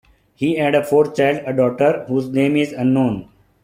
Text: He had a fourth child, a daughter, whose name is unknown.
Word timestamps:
He 0.33 0.55
had 0.55 0.73
a 0.73 0.83
fourth 0.83 1.15
child, 1.15 1.43
a 1.45 1.53
daughter, 1.53 2.05
whose 2.07 2.27
name 2.29 2.57
is 2.57 2.73
unknown. 2.73 3.29